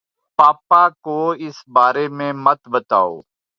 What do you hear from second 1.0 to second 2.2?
کو اِس بارے